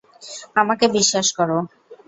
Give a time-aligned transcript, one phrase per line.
[0.55, 1.49] আমাকে বিশ্বাস কর।